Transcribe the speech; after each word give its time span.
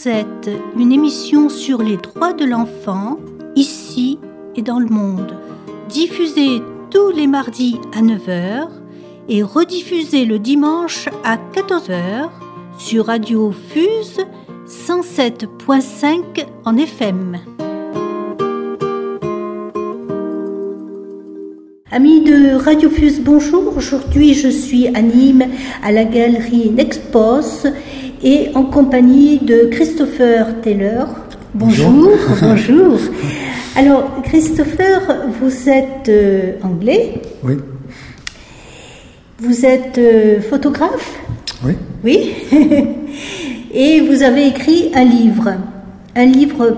Rosette, 0.00 0.48
une 0.78 0.92
émission 0.92 1.50
sur 1.50 1.82
les 1.82 1.98
droits 1.98 2.32
de 2.32 2.46
l'enfant, 2.46 3.18
ici 3.54 4.18
et 4.56 4.62
dans 4.62 4.78
le 4.78 4.88
monde. 4.88 5.36
Diffusée 5.90 6.62
tous 6.90 7.10
les 7.10 7.26
mardis 7.26 7.78
à 7.94 8.00
9h 8.00 8.68
et 9.28 9.42
rediffusée 9.42 10.24
le 10.24 10.38
dimanche 10.38 11.10
à 11.22 11.36
14h 11.36 12.30
sur 12.78 13.06
Radio 13.06 13.52
Fuse 13.52 14.24
107.5 14.66 16.46
en 16.64 16.76
FM. 16.78 17.69
Amis 21.92 22.20
de 22.20 22.54
Radio 22.54 22.88
Fuse, 22.88 23.20
bonjour. 23.20 23.76
Aujourd'hui, 23.76 24.32
je 24.34 24.46
suis 24.46 24.86
à 24.94 25.02
Nîmes 25.02 25.46
à 25.82 25.90
la 25.90 26.04
galerie 26.04 26.70
Nexpos 26.70 27.66
et 28.22 28.50
en 28.54 28.62
compagnie 28.62 29.40
de 29.40 29.68
Christopher 29.72 30.60
Taylor. 30.62 31.08
Bonjour. 31.52 32.12
Bonjour. 32.42 32.96
Alors, 33.76 34.22
Christopher, 34.22 35.00
vous 35.40 35.68
êtes 35.68 36.08
euh, 36.08 36.52
anglais 36.62 37.14
Oui. 37.42 37.54
Vous 39.40 39.66
êtes 39.66 39.98
euh, 39.98 40.40
photographe 40.42 41.18
Oui. 41.64 41.74
Oui. 42.04 42.34
et 43.74 44.00
vous 44.02 44.22
avez 44.22 44.46
écrit 44.46 44.92
un 44.94 45.04
livre. 45.04 45.54
Un 46.14 46.26
livre 46.26 46.76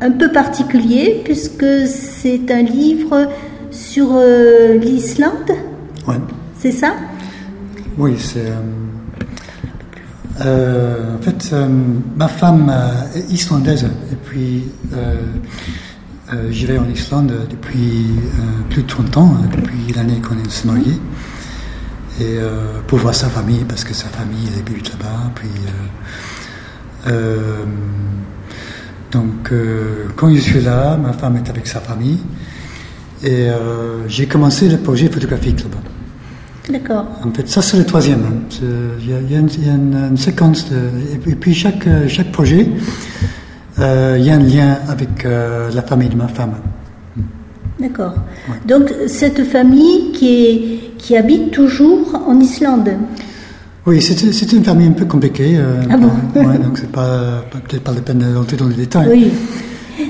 un 0.00 0.10
peu 0.10 0.32
particulier 0.32 1.20
puisque 1.22 1.86
c'est 1.86 2.50
un 2.50 2.62
livre 2.62 3.28
sur 3.74 4.08
euh, 4.12 4.78
l'Islande. 4.78 5.50
Oui. 6.06 6.14
C'est 6.58 6.72
ça? 6.72 6.94
Oui, 7.98 8.16
c'est. 8.18 8.52
Euh, 10.40 11.16
en 11.16 11.22
fait, 11.22 11.50
euh, 11.52 11.68
ma 12.16 12.26
femme 12.26 12.68
euh, 12.68 13.18
est 13.18 13.30
islandaise 13.30 13.84
et 13.84 14.16
puis 14.16 14.64
j'y 16.50 16.66
vais 16.66 16.78
en 16.78 16.88
Islande 16.88 17.32
depuis 17.48 18.08
plus 18.68 18.82
de 18.82 18.88
30 18.88 19.16
ans, 19.18 19.36
depuis 19.52 19.92
l'année 19.94 20.20
qu'on 20.20 20.36
est 20.36 20.50
se 20.50 20.66
mariés. 20.66 20.98
Et 22.20 22.38
pour 22.88 22.98
voir 22.98 23.14
sa 23.14 23.28
famille, 23.28 23.64
parce 23.68 23.84
que 23.84 23.94
sa 23.94 24.08
famille 24.08 24.48
elle 24.52 24.58
habite 24.58 24.90
là-bas. 24.90 25.30
Puis, 25.36 25.48
donc, 29.12 29.52
quand 30.16 30.34
je 30.34 30.40
suis 30.40 30.60
là, 30.60 30.96
ma 30.96 31.12
femme 31.12 31.36
est 31.36 31.48
avec 31.48 31.68
sa 31.68 31.78
famille. 31.78 32.18
Et 33.24 33.48
j'ai 34.08 34.26
commencé 34.26 34.68
le 34.68 34.76
projet 34.76 35.08
photographique 35.08 35.60
là-bas. 35.60 35.78
D'accord. 36.70 37.06
En 37.24 37.30
fait, 37.32 37.48
ça 37.48 37.60
c'est 37.62 37.76
le 37.76 37.84
troisième. 37.84 38.20
hein. 38.20 38.58
Il 39.02 39.10
y 39.10 39.14
a, 39.14 39.20
y 39.20 39.34
une, 39.38 39.48
il 39.58 39.66
y 39.66 39.70
a 39.70 39.74
une- 39.74 40.08
une 40.10 40.16
séquence 40.16 40.70
de, 40.70 40.76
et 41.30 41.34
puis- 41.34 41.54
chaque, 41.54 41.86
euh, 41.86 42.08
chaque 42.08 42.32
projet, 42.32 42.68
euh, 43.78 44.16
il 44.18 44.24
y 44.24 44.30
a 44.30 44.34
un 44.34 44.38
lien 44.40 44.78
avec 44.88 45.24
euh, 45.26 45.70
la 45.74 45.82
famille 45.82 46.08
de 46.08 46.16
ma 46.16 46.28
femme. 46.28 46.54
D'accord. 47.80 48.14
Donc, 48.66 48.92
cette 49.08 49.44
famille 49.44 50.12
qui, 50.12 50.28
est, 50.46 50.80
qui 50.98 51.16
habite 51.16 51.50
toujours 51.50 52.22
en 52.26 52.38
Islande. 52.40 52.90
Oui, 53.86 54.00
c'est 54.00 54.52
une 54.52 54.64
famille 54.64 54.86
un 54.88 54.92
peu 54.92 55.04
compliquée. 55.04 55.56
euh, 55.58 55.82
Ah 55.90 55.96
bon? 55.98 56.10
ouais, 56.40 56.58
donc 56.58 56.78
c'est 56.78 56.90
pas 56.90 57.42
pas- 57.50 57.58
peut-être 57.58 57.82
pas 57.82 57.92
la 57.92 58.00
peine 58.00 58.24
d'entrer 58.32 58.56
dans 58.56 58.68
les 58.68 58.76
détails. 58.76 59.08
Oui. 59.10 59.30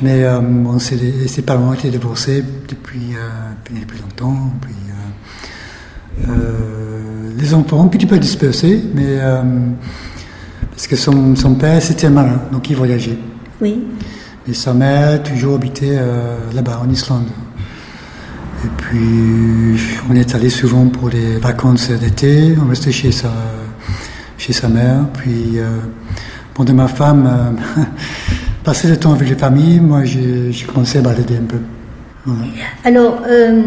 Mais 0.02 0.24
euh, 0.24 0.40
bon, 0.40 0.78
c'est 0.78 1.42
parents 1.42 1.72
étaient 1.72 1.90
divorcés 1.90 2.42
depuis, 2.68 3.14
euh, 3.14 3.74
depuis 3.80 3.98
longtemps. 4.00 4.52
Puis, 4.60 4.74
euh, 4.88 4.94
euh, 6.28 7.30
les 7.38 7.54
enfants 7.54 7.84
un 7.84 7.88
petit 7.88 8.06
peu 8.06 8.18
dispersés, 8.18 8.82
mais 8.94 9.18
euh, 9.20 9.42
parce 10.70 10.86
que 10.86 10.96
son, 10.96 11.34
son 11.36 11.54
père 11.54 11.82
c'était 11.82 12.06
un 12.06 12.10
marin, 12.10 12.40
donc 12.52 12.70
il 12.70 12.76
voyageait. 12.76 13.18
Oui. 13.60 13.84
Et 14.46 14.54
sa 14.54 14.74
mère 14.74 15.22
toujours 15.22 15.56
habitait 15.56 15.96
euh, 15.98 16.36
là-bas 16.54 16.82
en 16.84 16.90
Islande. 16.90 17.26
Et 18.64 18.68
puis 18.76 19.80
on 20.10 20.14
est 20.14 20.34
allé 20.34 20.50
souvent 20.50 20.86
pour 20.86 21.10
les 21.10 21.38
vacances 21.38 21.90
d'été, 21.90 22.54
on 22.62 22.68
restait 22.68 22.92
chez 22.92 23.12
sa, 23.12 23.32
chez 24.38 24.52
sa 24.52 24.68
mère. 24.68 25.06
Puis 25.14 25.58
euh, 25.58 25.78
pendant 26.54 26.74
ma 26.74 26.88
femme 26.88 27.56
euh, 28.64 28.70
passait 28.70 28.88
le 28.88 28.96
temps 28.96 29.12
avec 29.12 29.28
les 29.28 29.34
familles, 29.36 29.80
moi 29.80 30.04
j'ai 30.04 30.50
commencé 30.72 30.98
à 30.98 31.02
balader 31.02 31.36
un 31.36 31.46
peu. 31.46 31.56
Voilà. 32.26 32.42
Alors, 32.84 33.22
euh, 33.28 33.62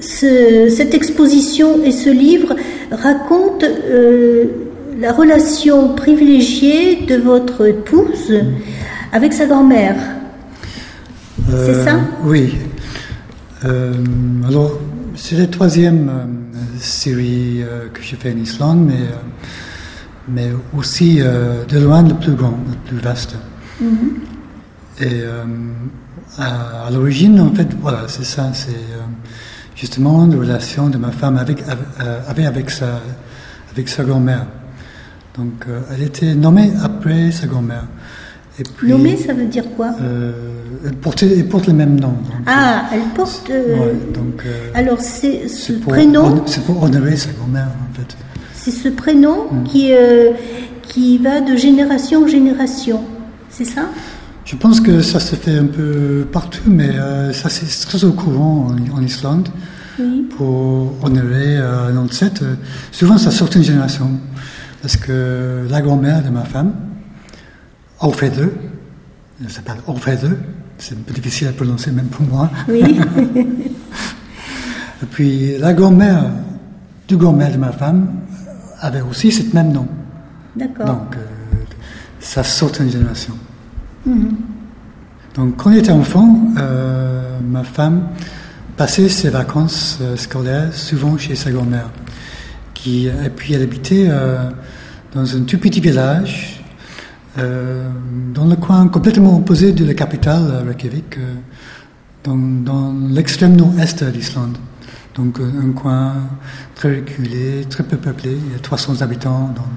ce- 0.00 0.68
cette 0.68 0.94
exposition 0.94 1.82
et 1.84 1.92
ce 1.92 2.10
livre 2.10 2.54
racontent 2.90 3.66
euh, 3.90 4.44
la 5.00 5.12
relation 5.12 5.94
privilégiée 5.94 7.06
de 7.06 7.16
votre 7.16 7.66
épouse 7.68 8.32
avec 9.12 9.32
sa 9.32 9.46
grand-mère. 9.46 9.96
C'est 11.48 11.84
ça? 11.84 11.96
Oui. 12.24 12.54
Euh, 13.64 13.92
alors, 14.48 14.78
c'est 15.16 15.36
la 15.36 15.46
troisième 15.46 16.08
euh, 16.08 16.24
série 16.80 17.62
euh, 17.62 17.88
que 17.92 18.00
j'ai 18.02 18.16
fait 18.16 18.32
en 18.32 18.38
Islande, 18.38 18.84
mais, 18.86 18.94
euh, 18.94 19.16
mais 20.28 20.48
aussi 20.76 21.18
euh, 21.20 21.64
de 21.68 21.78
loin 21.78 22.02
le 22.02 22.14
plus 22.14 22.32
grand, 22.32 22.50
le 22.68 22.76
plus 22.88 22.98
vaste. 22.98 23.34
Et 25.00 25.06
euh, 25.22 25.44
à, 26.38 26.86
à 26.86 26.90
l'origine, 26.90 27.40
en 27.40 27.52
fait, 27.54 27.68
voilà, 27.80 28.04
c'est 28.08 28.24
ça, 28.24 28.50
c'est 28.52 28.70
euh, 28.70 29.00
justement 29.74 30.26
la 30.26 30.36
relation 30.36 30.88
de 30.88 30.98
ma 30.98 31.10
femme 31.10 31.36
avec, 31.38 31.62
avec, 31.62 31.80
euh, 32.00 32.48
avec, 32.48 32.70
sa, 32.70 33.00
avec 33.72 33.88
sa 33.88 34.04
grand-mère. 34.04 34.46
Donc, 35.36 35.64
euh, 35.68 35.80
elle 35.92 36.02
était 36.02 36.34
nommée 36.34 36.72
après 36.82 37.30
sa 37.32 37.46
grand-mère. 37.46 37.84
Et 38.58 38.64
puis, 38.76 38.90
Nommée, 38.90 39.16
ça 39.16 39.32
veut 39.32 39.46
dire 39.46 39.64
quoi? 39.74 39.92
elle, 40.84 40.94
portait, 40.96 41.38
elle 41.38 41.48
porte 41.48 41.68
le 41.68 41.72
même 41.72 41.98
nom. 41.98 42.08
donc, 42.08 42.42
Ah, 42.46 42.84
elle 42.92 43.00
porte. 43.16 43.48
ouais, 43.48 43.94
donc, 44.12 44.44
alors, 44.74 45.00
c'est 45.00 45.48
ce 45.48 45.72
pour 45.72 45.92
prénom, 45.94 46.42
C'est 46.46 46.62
pour 46.64 46.82
honorer 46.82 47.16
sa 47.16 47.30
grand-mère, 47.32 47.68
en 47.68 47.94
fait. 47.96 48.14
c'est 48.54 48.70
ce 48.70 48.88
prénom 48.90 49.46
qui, 49.64 49.94
euh, 49.94 50.32
qui 50.82 51.16
va 51.16 51.40
de 51.40 51.56
génération 51.56 52.24
en 52.24 52.26
génération. 52.26 53.00
C'est 53.52 53.66
ça? 53.66 53.82
Je 54.46 54.56
pense 54.56 54.80
que 54.80 55.02
ça 55.02 55.20
se 55.20 55.36
fait 55.36 55.56
un 55.58 55.66
peu 55.66 56.26
partout, 56.32 56.62
mais 56.66 56.88
euh, 56.88 57.32
ça 57.32 57.48
c'est 57.50 57.66
très 57.86 58.02
au 58.04 58.12
courant 58.12 58.68
en, 58.70 58.96
en 58.96 59.02
Islande. 59.02 59.48
Oui. 60.00 60.26
Pour 60.36 60.96
honorer 61.04 61.58
euh, 61.58 61.88
un 61.90 61.96
ancêtre, 61.98 62.42
euh, 62.42 62.54
souvent 62.90 63.18
ça 63.18 63.30
sort 63.30 63.50
une 63.54 63.62
génération. 63.62 64.10
Parce 64.80 64.96
que 64.96 65.66
la 65.70 65.82
grand-mère 65.82 66.24
de 66.24 66.30
ma 66.30 66.44
femme, 66.44 66.72
Orfeide, 68.00 68.50
elle 69.40 69.50
s'appelle 69.50 69.76
Orfeide, 69.86 70.38
c'est 70.78 70.94
un 70.94 71.02
peu 71.06 71.12
difficile 71.12 71.48
à 71.48 71.52
prononcer 71.52 71.92
même 71.92 72.06
pour 72.06 72.26
moi. 72.26 72.50
Oui. 72.68 72.82
Et 75.02 75.06
puis 75.10 75.58
la 75.58 75.74
grand-mère 75.74 76.24
du 77.06 77.16
grand-mère 77.18 77.52
de 77.52 77.58
ma 77.58 77.72
femme 77.72 78.08
avait 78.80 79.02
aussi 79.02 79.30
ce 79.30 79.54
même 79.54 79.72
nom. 79.72 79.86
D'accord. 80.56 80.86
Donc, 80.86 81.16
euh, 81.16 81.20
ça 82.22 82.44
saute 82.44 82.78
une 82.80 82.90
génération. 82.90 83.34
Donc, 85.34 85.56
quand 85.56 85.70
on 85.70 85.74
était 85.74 85.90
enfant, 85.92 86.38
euh, 86.56 87.38
ma 87.42 87.64
femme 87.64 88.08
passait 88.76 89.08
ses 89.08 89.28
vacances 89.28 89.98
euh, 90.00 90.16
scolaires 90.16 90.72
souvent 90.72 91.18
chez 91.18 91.34
sa 91.34 91.50
grand-mère. 91.50 91.90
Qui, 92.74 93.06
et 93.06 93.30
puis, 93.34 93.54
elle 93.54 93.62
habitait 93.62 94.06
euh, 94.08 94.50
dans 95.14 95.36
un 95.36 95.40
tout 95.42 95.58
petit 95.58 95.80
village, 95.80 96.64
euh, 97.38 97.88
dans 98.34 98.46
le 98.46 98.56
coin 98.56 98.88
complètement 98.88 99.36
opposé 99.36 99.72
de 99.72 99.84
la 99.84 99.94
capitale, 99.94 100.42
euh, 100.50 100.62
Reykjavik, 100.66 101.18
euh, 101.18 101.34
dans, 102.24 102.36
dans 102.36 102.94
l'extrême 103.10 103.56
nord-est 103.56 104.04
d'Islande. 104.04 104.58
Donc, 105.16 105.40
euh, 105.40 105.50
un 105.62 105.72
coin 105.72 106.14
très 106.74 106.96
reculé, 106.96 107.64
très 107.68 107.84
peu 107.84 107.96
peuplé. 107.96 108.36
Il 108.46 108.52
y 108.52 108.56
a 108.56 108.58
300 108.58 109.02
habitants 109.02 109.52
dans, 109.56 109.68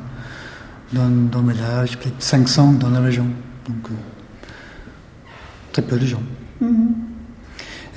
dans, 0.93 1.09
dans 1.31 1.41
le 1.41 1.53
village, 1.53 1.97
peut-être 1.97 2.21
500 2.21 2.73
dans 2.73 2.89
la 2.89 2.99
région. 2.99 3.25
Donc, 3.67 3.91
euh, 3.91 3.93
très 5.71 5.81
peu 5.81 5.97
de 5.97 6.05
gens. 6.05 6.23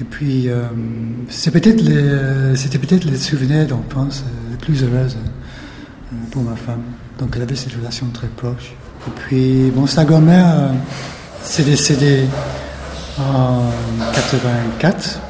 Et 0.00 0.04
puis, 0.04 0.48
euh, 0.48 0.62
peut-être 1.52 1.80
les, 1.80 2.56
c'était 2.56 2.78
peut-être 2.78 3.04
les 3.04 3.16
souvenirs 3.16 3.66
d'enfance 3.66 4.22
euh, 4.26 4.50
les 4.52 4.56
plus 4.56 4.82
heureuses 4.84 5.16
euh, 5.16 6.16
pour 6.30 6.42
ma 6.42 6.54
femme. 6.54 6.82
Donc, 7.18 7.32
elle 7.34 7.42
avait 7.42 7.56
cette 7.56 7.72
relation 7.74 8.06
très 8.12 8.28
proche. 8.28 8.74
Et 9.06 9.10
puis, 9.10 9.72
bon, 9.74 9.86
sa 9.86 10.04
grand-mère 10.04 10.46
euh, 10.56 10.72
s'est 11.42 11.64
décédée 11.64 12.26
en 13.18 13.70
84. 14.14 15.20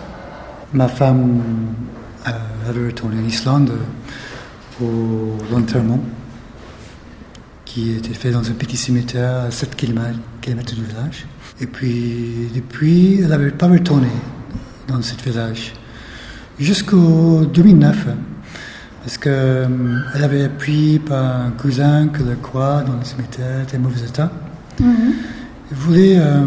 Ma 0.74 0.88
femme 0.88 1.40
euh, 2.26 2.30
avait 2.68 2.86
retourné 2.86 3.22
en 3.22 3.26
Islande 3.26 3.72
pour 4.76 4.90
l'enterrement 5.50 6.00
qui 7.68 7.92
était 7.92 8.14
fait 8.14 8.30
dans 8.30 8.48
un 8.48 8.54
petit 8.54 8.78
cimetière 8.78 9.44
à 9.46 9.50
7 9.50 9.76
km, 9.76 10.18
du 10.42 10.84
village. 10.84 11.26
Et 11.60 11.66
puis, 11.66 12.48
depuis, 12.54 13.20
elle 13.20 13.28
n'avait 13.28 13.50
pas 13.50 13.66
retourné 13.68 14.08
dans 14.88 15.02
ce 15.02 15.14
village 15.22 15.74
jusqu'au 16.58 17.44
2009. 17.44 18.06
Parce 19.02 19.18
qu'elle 19.18 20.24
avait 20.24 20.44
appris 20.44 20.98
par 20.98 21.42
un 21.42 21.50
cousin 21.50 22.08
que 22.08 22.22
la 22.22 22.36
croix 22.36 22.82
dans 22.86 22.96
le 22.96 23.04
cimetière 23.04 23.60
était 23.62 23.76
en 23.76 23.80
mauvais 23.80 24.00
état. 24.00 24.30
Mhm. 24.80 25.12
Voulait 25.70 26.18
euh, 26.18 26.44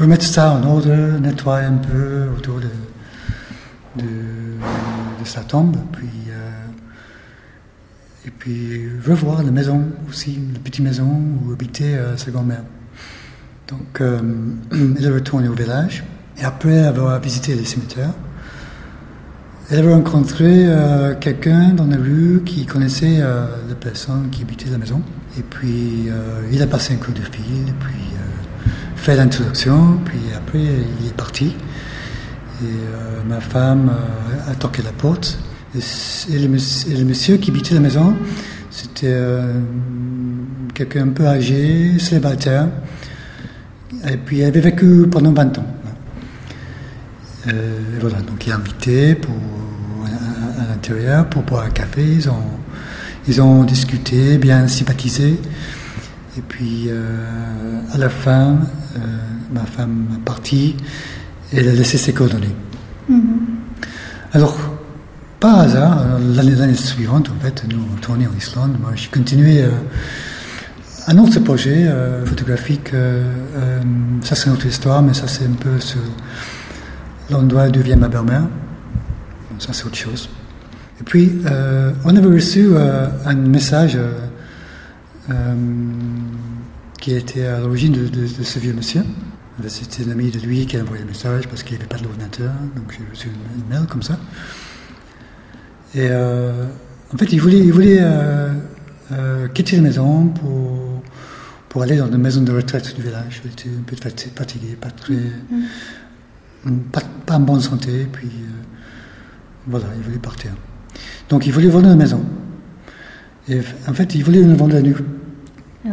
remettre 0.00 0.24
ça 0.24 0.54
en 0.54 0.64
ordre, 0.64 1.18
nettoyer 1.20 1.66
un 1.66 1.74
peu 1.74 2.28
autour 2.36 2.60
de, 2.60 4.02
de, 4.02 5.24
sa 5.24 5.42
tombe, 5.42 5.76
puis, 5.92 6.08
euh, 6.30 6.50
et 8.28 8.30
puis 8.30 8.88
revoir 9.04 9.42
la 9.42 9.50
maison 9.50 9.84
aussi, 10.08 10.38
la 10.52 10.60
petite 10.60 10.84
maison 10.84 11.20
où 11.44 11.52
habitait 11.52 11.94
euh, 11.94 12.16
sa 12.16 12.30
grand-mère. 12.30 12.62
Donc, 13.66 14.00
elle 14.00 15.04
est 15.04 15.10
retournée 15.10 15.48
au 15.48 15.54
village, 15.54 16.04
et 16.38 16.44
après 16.44 16.84
avoir 16.84 17.20
visité 17.20 17.54
les 17.54 17.64
cimetières, 17.64 18.14
elle 19.70 19.80
avait 19.80 19.92
rencontré 19.92 20.64
euh, 20.66 21.14
quelqu'un 21.14 21.74
dans 21.74 21.84
la 21.84 21.98
rue 21.98 22.42
qui 22.46 22.64
connaissait 22.64 23.18
euh, 23.20 23.44
la 23.68 23.74
personne 23.74 24.30
qui 24.30 24.40
habitait 24.40 24.70
la 24.70 24.78
maison. 24.78 25.02
Et 25.38 25.42
puis, 25.42 26.06
euh, 26.08 26.48
il 26.50 26.62
a 26.62 26.66
passé 26.66 26.94
un 26.94 26.96
coup 26.96 27.12
de 27.12 27.20
fil, 27.20 27.74
puis 27.78 27.94
fait 28.96 29.14
l'introduction, 29.14 29.98
puis 30.06 30.18
après, 30.34 30.58
il 30.58 31.06
est 31.06 31.14
parti. 31.14 31.54
Et 32.62 33.28
ma 33.28 33.40
femme 33.40 33.92
a 34.48 34.54
toqué 34.56 34.82
la 34.82 34.90
porte. 34.90 35.38
Et, 35.74 36.38
le, 36.38 36.48
monsieur 37.04 37.36
qui 37.36 37.50
habitait 37.50 37.74
la 37.74 37.80
maison, 37.80 38.16
c'était 38.70 39.14
quelqu'un 40.74 41.04
un 41.04 41.12
peu 41.12 41.26
âgé, 41.26 41.98
célibataire. 41.98 42.68
Et 44.08 44.16
puis, 44.16 44.38
il 44.38 44.44
avait 44.44 44.60
vécu 44.60 45.06
pendant 45.10 45.32
20 45.32 45.58
ans. 45.58 45.66
Euh, 47.46 47.78
voilà, 48.00 48.20
donc 48.20 48.46
il 48.46 48.52
a 48.52 48.56
invité 48.56 49.14
pour, 49.14 49.34
à, 50.04 50.68
l'intérieur 50.68 51.28
pour 51.28 51.42
boire 51.42 51.64
un 51.64 51.70
café. 51.70 52.02
Ils 52.04 52.28
ont, 52.28 52.42
ils 53.26 53.40
ont 53.40 53.64
discuté, 53.64 54.38
bien 54.38 54.66
sympathisé. 54.68 55.38
Et 56.36 56.42
puis 56.42 56.86
euh, 56.88 57.80
à 57.92 57.98
la 57.98 58.08
fin, 58.08 58.58
euh, 58.96 58.98
ma 59.52 59.64
femme 59.64 60.06
est 60.14 60.24
partie 60.24 60.76
et 61.52 61.58
elle 61.58 61.68
a 61.68 61.72
laissé 61.72 61.98
ses 61.98 62.12
coordonnées. 62.12 62.54
Mm-hmm. 63.10 63.20
Alors, 64.34 64.56
par 65.40 65.60
hasard, 65.60 66.04
l'année 66.20 66.74
suivante, 66.74 67.30
en 67.30 67.44
fait, 67.44 67.64
nous 67.68 67.80
on 67.94 68.00
tournait 68.00 68.26
en 68.26 68.36
Islande. 68.36 68.76
Moi, 68.80 68.90
j'ai 68.94 69.08
continué 69.08 69.64
un 71.06 71.18
autre 71.18 71.38
projet 71.40 71.86
photographique. 72.24 72.90
ça, 74.22 74.34
c'est 74.34 74.46
une 74.46 74.52
autre 74.52 74.66
histoire, 74.66 75.02
mais 75.02 75.14
ça, 75.14 75.28
c'est 75.28 75.44
un 75.44 75.58
peu 75.58 75.78
sur 75.80 76.00
l'endroit 77.30 77.68
d'où 77.68 77.80
vient 77.80 77.96
ma 77.96 78.08
belle-mère. 78.08 78.48
ça, 79.58 79.72
c'est 79.72 79.84
autre 79.84 79.96
chose. 79.96 80.28
Et 81.00 81.04
puis, 81.04 81.38
euh, 81.46 81.92
on 82.04 82.16
avait 82.16 82.26
reçu 82.26 82.68
euh, 82.72 83.06
un 83.24 83.34
message 83.34 83.96
euh, 85.30 85.54
qui 87.00 87.12
était 87.12 87.46
à 87.46 87.60
l'origine 87.60 87.92
de, 87.92 88.26
ce 88.26 88.58
vieux 88.58 88.72
monsieur. 88.72 89.02
C'était 89.66 90.08
un 90.08 90.12
ami 90.12 90.30
de 90.30 90.38
lui 90.38 90.66
qui 90.66 90.76
a 90.76 90.82
envoyé 90.82 91.02
le 91.02 91.08
message 91.08 91.48
parce 91.48 91.62
qu'il 91.62 91.76
n'y 91.76 91.82
avait 91.82 91.88
pas 91.88 91.98
d'ordinateur, 91.98 92.52
donc 92.76 92.96
j'ai 92.96 93.04
reçu 93.10 93.28
une 93.28 93.68
mail 93.68 93.88
comme 93.88 94.02
ça. 94.02 94.16
Et 95.94 96.08
en 96.12 97.16
fait, 97.16 97.32
il 97.32 97.40
voulait, 97.40 97.58
il 97.58 97.72
voulait 97.72 98.04
quitter 99.54 99.76
la 99.76 99.82
maison 99.82 100.26
pour, 100.28 101.02
pour 101.68 101.82
aller 101.82 101.96
dans 101.96 102.08
une 102.08 102.18
maison 102.18 102.42
de 102.42 102.52
retraite 102.52 102.94
du 102.94 103.02
village. 103.02 103.42
Il 103.44 103.50
était 103.52 103.68
un 103.68 103.82
peu 103.82 103.96
fatigué, 103.96 104.76
pas 104.80 104.90
très. 104.90 105.14
Mm 105.14 105.64
pas, 107.26 107.36
en 107.36 107.40
bonne 107.40 107.60
santé, 107.60 108.06
puis 108.10 108.26
euh, 108.28 108.50
voilà, 109.66 109.86
il 109.96 110.02
voulait 110.02 110.18
partir. 110.18 110.52
Donc 111.28 111.46
il 111.46 111.52
voulait 111.52 111.68
vendre 111.68 111.88
la 111.88 111.96
maison. 111.96 112.24
Et 113.48 113.60
en 113.86 113.94
fait, 113.94 114.14
il 114.14 114.24
voulait 114.24 114.42
nous 114.42 114.56
vendre 114.56 114.74
la 114.74 114.82
nuit. 114.82 114.94
Ah 115.86 115.90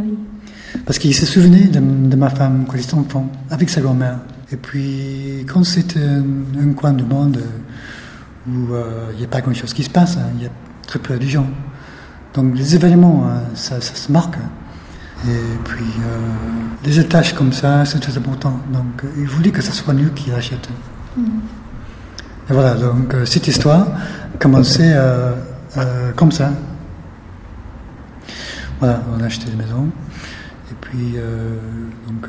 Parce 0.86 1.00
qu'il 1.00 1.14
se 1.14 1.26
souvenait 1.26 1.68
de, 1.68 1.80
ma 2.16 2.30
femme 2.30 2.66
quand 2.68 2.76
il 2.76 2.84
était 2.84 2.96
enfant, 2.96 3.32
avec 3.50 3.70
sa 3.70 3.82
grand-mère. 3.82 4.20
Et 4.52 4.58
puis, 4.58 5.46
quand 5.48 5.64
c'est 5.64 5.98
un, 5.98 6.74
coin 6.74 6.94
du 6.94 7.04
monde 7.04 7.42
où 8.48 8.74
euh, 8.74 9.10
il 9.14 9.20
n'y 9.20 9.26
a 9.26 9.28
pas 9.28 9.42
grand-chose 9.42 9.74
qui 9.74 9.84
se 9.84 9.90
passe, 9.90 10.18
hein, 10.18 10.30
il 10.36 10.44
y 10.44 10.46
a 10.46 10.52
très 10.88 11.00
peu 11.00 11.18
de 11.18 11.26
gens. 11.26 11.48
Donc 12.34 12.56
les 12.56 12.76
événements, 12.76 13.28
hein, 13.28 13.42
ça, 13.56 13.82
ça, 13.82 13.96
se 13.96 14.12
marque. 14.12 14.36
Et 15.24 15.58
puis, 15.64 15.84
euh, 15.84 16.20
des 16.84 17.00
étages 17.00 17.34
comme 17.34 17.54
ça, 17.54 17.86
c'est 17.86 18.00
très 18.00 18.18
important. 18.18 18.60
Donc, 18.72 19.04
euh, 19.04 19.08
il 19.18 19.26
voulait 19.26 19.52
que 19.52 19.62
ce 19.62 19.72
soit 19.72 19.94
lui 19.94 20.10
qui 20.12 20.30
l'achète. 20.30 20.70
Mm. 21.18 21.24
Et 22.50 22.54
voilà, 22.54 22.76
donc 22.76 23.14
euh, 23.14 23.26
cette 23.26 23.48
histoire 23.48 23.88
commençait 24.38 24.96
comme 26.16 26.32
ça. 26.32 26.52
Voilà, 28.80 29.02
on 29.18 29.24
a 29.24 29.26
acheté 29.26 29.50
une 29.50 29.58
maison. 29.58 29.90
Et 30.72 30.76
puis, 30.82 31.16
donc, 32.08 32.28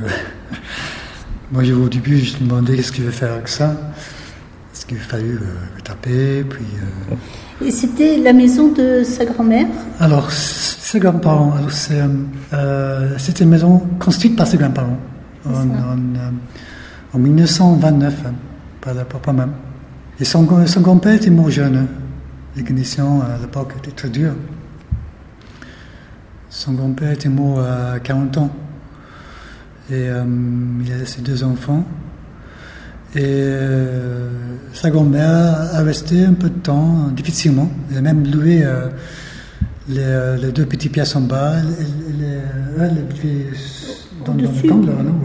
moi, 1.53 1.63
au 1.65 1.89
début, 1.89 2.19
je 2.19 2.35
me 2.39 2.49
demandais 2.49 2.77
qu'est-ce 2.77 2.93
qu'il 2.93 3.05
veut 3.05 3.11
faire 3.11 3.33
avec 3.33 3.49
ça. 3.49 3.77
Qu'il 4.87 4.99
fallait 4.99 5.25
le 5.25 5.83
taper, 5.83 6.45
puis... 6.45 6.65
Et 7.65 7.71
c'était 7.71 8.19
la 8.19 8.33
maison 8.33 8.73
de 8.73 9.03
sa 9.03 9.25
grand-mère? 9.25 9.67
Alors, 9.99 10.31
ses 10.31 11.01
grands-parents, 11.01 11.55
euh, 12.53 13.15
c'était 13.19 13.45
une 13.45 13.51
maison 13.51 13.79
construite 13.99 14.37
par 14.37 14.47
ses 14.47 14.59
grands-parents 14.59 14.99
en, 17.15 17.19
1929, 17.19 18.15
euh, 18.25 18.29
hein, 18.29 18.35
par 18.81 18.95
la 18.95 19.05
papa 19.05 19.33
même. 19.33 19.53
Et 20.21 20.25
son, 20.25 20.43
grand-père 20.45 21.15
était 21.15 21.31
mort 21.31 21.51
jeune. 21.51 21.87
Les 22.57 22.65
conditions 22.65 23.23
à 23.23 23.39
l'époque 23.41 23.75
étaient 23.79 23.91
très 23.91 24.09
dures. 24.09 24.35
Son 26.49 26.73
grand-père 26.73 27.13
était 27.13 27.29
mort 27.29 27.61
à 27.61 27.99
40 28.01 28.39
ans. 28.39 28.51
Et 29.91 30.09
euh, 30.09 30.25
il 30.85 30.93
a 30.93 30.97
laissé 30.97 31.21
deux 31.21 31.45
enfants. 31.45 31.85
Et 33.15 33.21
euh, 33.23 34.56
sa 34.77 34.91
grand-mère 34.91 35.75
a 35.75 35.83
resté 35.83 36.23
un 36.25 36.35
peu 36.35 36.51
de 36.51 36.59
temps, 36.59 37.09
difficilement. 37.09 37.71
Elle 37.91 37.99
a 37.99 38.03
même 38.03 38.31
loué 38.31 38.63
euh, 38.63 38.89
euh, 39.91 40.37
les, 40.37 40.53
deux 40.53 40.67
petites 40.67 40.93
pièces 40.93 41.17
en 41.17 41.23
bas. 41.23 41.55
Elle, 41.57 43.07
vivait 43.11 43.47
dans, 44.27 44.35
dans, 44.35 44.43
le 44.43 44.69
camp, 44.69 44.85
là, 44.85 44.93
non 45.03 45.19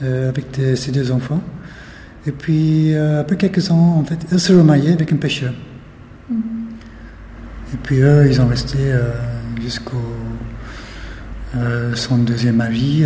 ouais. 0.00 0.28
avec 0.28 0.46
ses 0.76 0.92
deux 0.92 1.10
enfants. 1.10 1.42
Et 2.24 2.30
puis, 2.30 2.94
après 2.94 3.36
quelques 3.36 3.68
ans, 3.72 3.96
en 3.98 4.04
fait, 4.04 4.18
elle 4.30 4.38
se 4.38 4.52
remariait 4.52 4.92
avec 4.92 5.12
un 5.12 5.16
pêcheur. 5.16 5.52
Mm. 6.30 6.34
Et 7.74 7.76
puis, 7.82 8.00
eux, 8.00 8.28
ils 8.30 8.40
ont 8.40 8.46
resté 8.46 8.78
jusqu'au 9.60 10.00
son 11.94 12.18
deuxième 12.18 12.56
mari 12.56 13.04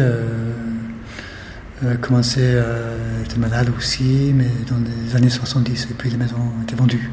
euh, 1.85 1.97
commençait 1.97 2.59
à 2.59 3.23
être 3.23 3.37
malade 3.39 3.71
aussi, 3.77 4.33
mais 4.35 4.49
dans 4.69 4.79
les 4.79 5.17
années 5.17 5.31
70, 5.31 5.89
et 5.91 5.95
puis 5.95 6.11
les 6.11 6.17
maisons 6.17 6.53
étaient 6.63 6.77
vendues. 6.77 7.11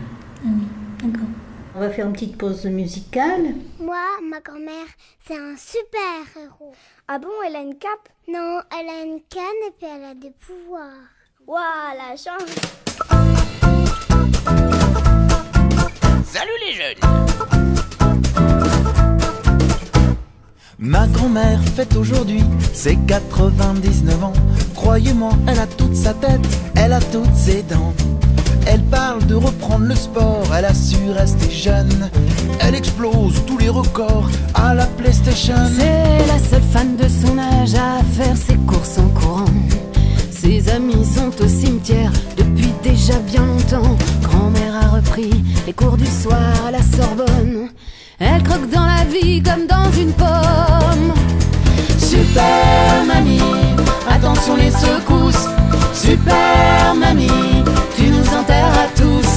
D'accord. 1.03 1.27
On 1.75 1.79
va 1.79 1.89
faire 1.89 2.07
une 2.07 2.13
petite 2.13 2.37
pause 2.37 2.65
musicale. 2.65 3.53
Moi, 3.79 4.03
ma 4.29 4.39
grand-mère, 4.41 4.87
c'est 5.25 5.37
un 5.37 5.55
super 5.55 6.01
héros. 6.35 6.73
Ah 7.07 7.19
bon, 7.19 7.29
elle 7.47 7.55
a 7.55 7.61
une 7.61 7.75
cape? 7.75 8.09
Non, 8.27 8.59
elle 8.77 8.89
a 8.89 9.03
une 9.05 9.21
canne 9.29 9.43
et 9.67 9.71
puis 9.77 9.87
elle 9.87 10.03
a 10.03 10.13
des 10.13 10.31
pouvoirs. 10.45 11.07
Waouh, 11.47 11.61
la 11.97 12.15
chance 12.15 12.43
Salut 16.25 16.51
les 16.67 16.73
jeunes 16.73 17.19
Ma 20.77 21.07
grand-mère 21.07 21.59
fait 21.75 21.95
aujourd'hui 21.95 22.41
ses 22.73 22.97
99 23.07 24.23
ans. 24.23 24.33
Croyez-moi, 24.81 25.33
elle 25.45 25.59
a 25.59 25.67
toute 25.67 25.93
sa 25.93 26.13
tête, 26.13 26.39
elle 26.75 26.93
a 26.93 27.01
toutes 27.01 27.35
ses 27.35 27.63
dents. 27.63 27.93
Elle 28.65 28.81
parle 28.83 29.25
de 29.25 29.35
reprendre 29.35 29.85
le 29.85 29.95
sport, 29.95 30.45
elle 30.57 30.63
a 30.63 30.73
su 30.73 30.95
rester 31.11 31.51
jeune. 31.51 32.09
Elle 32.61 32.75
explose 32.75 33.43
tous 33.45 33.57
les 33.57 33.67
records 33.67 34.29
à 34.53 34.73
la 34.73 34.85
PlayStation. 34.85 35.55
C'est 35.77 36.25
la 36.27 36.39
seule 36.39 36.63
fan 36.71 36.95
de 36.95 37.07
son 37.09 37.37
âge 37.37 37.75
à 37.75 38.01
faire 38.15 38.37
ses 38.37 38.55
courses 38.55 38.97
en 38.97 39.09
courant. 39.09 39.53
Ses 40.31 40.69
amis 40.69 41.05
sont 41.05 41.43
au 41.43 41.47
cimetière 41.47 42.13
depuis 42.37 42.73
déjà 42.81 43.19
bien 43.19 43.45
longtemps. 43.45 43.97
Grand-mère 44.23 44.75
a 44.81 44.87
repris 44.95 45.43
les 45.67 45.73
cours 45.73 45.97
du 45.97 46.07
soir 46.07 46.39
à 46.65 46.71
la 46.71 46.81
Sorbonne. 46.81 47.67
Elle 48.17 48.43
croque 48.43 48.69
dans 48.69 48.85
la 48.85 49.03
vie 49.03 49.43
comme 49.43 49.67
dans 49.67 49.91
une 49.91 50.13
pomme. 50.13 51.13
Super 51.97 52.68
attention 54.39 54.55
les 54.55 54.71
secousses. 54.71 55.47
Super 55.93 56.95
mamie, 56.95 57.63
tu 57.95 58.03
nous 58.07 58.37
enterres 58.37 58.73
à 58.73 58.87
tous. 58.95 59.29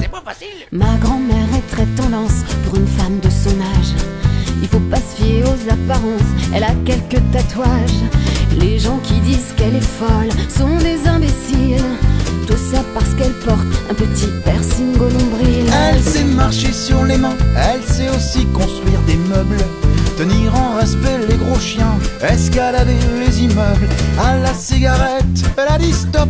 C'est 0.00 0.08
pas 0.08 0.22
facile. 0.24 0.48
Ma 0.72 0.96
grand-mère 1.00 1.36
est 1.56 1.74
très 1.74 1.86
tendance 1.96 2.44
pour 2.64 2.76
une 2.76 2.86
femme 2.86 3.18
de 3.20 3.30
son 3.30 3.60
âge. 3.60 3.94
Il 4.62 4.68
faut 4.68 4.80
pas 4.90 4.96
se 4.96 5.22
fier 5.22 5.42
aux 5.42 5.70
apparences, 5.70 6.30
elle 6.54 6.64
a 6.64 6.74
quelques 6.86 7.22
tatouages 7.32 8.00
Les 8.58 8.78
gens 8.78 8.98
qui 8.98 9.14
disent 9.20 9.52
qu'elle 9.56 9.76
est 9.76 9.80
folle 9.80 10.28
sont 10.48 10.76
des 10.78 11.08
imbéciles. 11.08 11.82
Tout 12.46 12.56
ça 12.56 12.82
parce 12.92 13.14
qu'elle 13.14 13.32
porte 13.32 13.66
un 13.90 13.94
petit 13.94 14.28
piercing 14.44 14.94
au 14.96 15.08
nombril. 15.10 15.66
Elle 15.88 16.02
sait 16.02 16.24
marcher 16.24 16.72
sur 16.72 17.04
les 17.04 17.16
mains, 17.16 17.36
elle 17.56 17.82
sait 17.82 18.08
aussi 18.10 18.46
construire 18.46 19.00
des 19.06 19.16
meubles. 19.16 19.64
Tenir 20.18 20.54
en 20.54 20.76
respect 20.76 21.18
les 21.28 21.36
gros 21.36 21.58
chiens, 21.58 21.98
escalader 22.22 22.96
les 23.18 23.42
immeubles. 23.44 23.88
À 24.22 24.36
la 24.38 24.54
cigarette, 24.54 25.24
elle 25.56 25.74
a 25.74 25.78
dit 25.78 25.92
stop. 25.92 26.28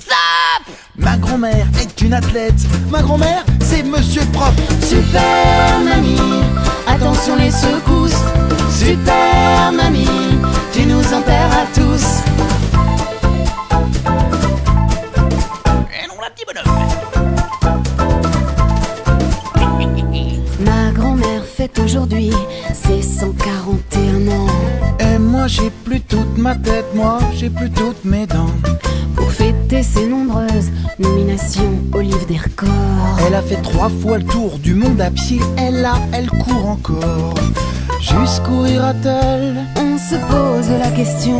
Stop 0.00 0.74
Ma 0.96 1.16
grand-mère 1.16 1.66
est 1.82 2.00
une 2.00 2.14
athlète. 2.14 2.54
Ma 2.90 3.02
grand-mère, 3.02 3.44
c'est 3.60 3.82
Monsieur 3.82 4.22
Propre. 4.32 4.62
Super 4.80 5.80
mamie, 5.84 6.44
attention 6.86 7.36
les 7.36 7.50
secousses. 7.50 8.22
Super 8.70 9.72
mamie, 9.72 10.33
tu 10.74 10.86
nous 10.86 11.14
enterres 11.14 11.52
à 11.52 11.66
tous. 11.72 12.04
Et 15.92 16.08
non, 16.08 16.18
la 16.20 16.30
petite 16.30 16.48
bonhomme. 16.48 16.74
Ma 20.60 20.90
grand-mère 20.90 21.44
fête 21.44 21.78
aujourd'hui 21.78 22.32
ses 22.72 23.02
141 23.02 24.28
ans. 24.32 24.46
Et 24.98 25.18
moi, 25.18 25.46
j'ai 25.46 25.70
plus 25.70 26.00
toute 26.00 26.36
ma 26.38 26.56
tête, 26.56 26.86
moi, 26.94 27.18
j'ai 27.36 27.50
plus 27.50 27.70
toutes 27.70 28.04
mes 28.04 28.26
dents. 28.26 28.50
Pour 29.14 29.30
fêter 29.30 29.84
ses 29.84 30.08
nombreuses 30.08 30.72
nominations 30.98 31.78
au 31.92 32.00
livre 32.00 32.26
des 32.26 32.38
records. 32.38 32.68
Elle 33.24 33.36
a 33.36 33.42
fait 33.42 33.62
trois 33.62 33.88
fois 33.88 34.18
le 34.18 34.24
tour 34.24 34.58
du 34.58 34.74
monde 34.74 35.00
à 35.00 35.10
pied, 35.10 35.38
elle 35.56 35.82
là, 35.82 35.94
elle 36.12 36.28
court 36.30 36.68
encore. 36.68 37.34
Jusqu'où 38.00 38.66
ira-t-elle? 38.66 39.83
Se 40.10 40.16
pose 40.16 40.68
la 40.78 40.90
question. 40.90 41.38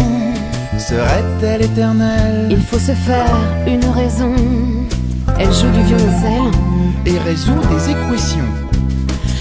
Serait-elle 0.78 1.62
éternelle? 1.62 2.48
Il 2.50 2.62
faut 2.62 2.78
se 2.78 2.92
faire 2.92 3.36
une 3.66 3.84
raison. 3.84 4.32
Elle 5.38 5.52
joue 5.52 5.70
du 5.70 5.82
violoncelle. 5.82 6.50
Et 7.04 7.18
résout 7.18 7.60
des 7.70 7.90
équations. 7.90 8.52